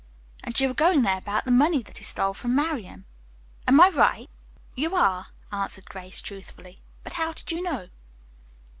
[0.43, 3.05] "And you are going there about the money that he stole from Marian.
[3.67, 4.31] Am I right!"
[4.73, 6.79] "You are," answered Grace truthfully.
[7.03, 7.89] "But how did you know?"